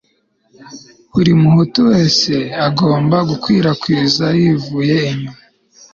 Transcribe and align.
buri 1.13 1.31
muhutu 1.41 1.79
wese 1.91 2.33
agomba 2.67 3.17
gukwirakwiza 3.29 4.25
yivuye 4.39 4.95
inyuma 5.11 5.41